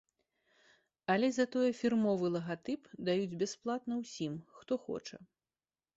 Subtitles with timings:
[1.15, 5.17] Але затое фірмовы лагатып даюць бясплатна ўсім, хто хоча.